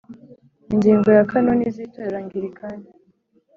Ingingo 0.73 1.07
ya 1.17 1.27
kanoni 1.31 1.65
z 1.75 1.77
itorero 1.85 2.17
angilikani 2.21 2.85